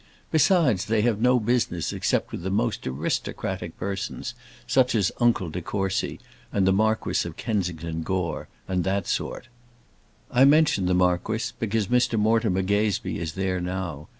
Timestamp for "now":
13.61-14.07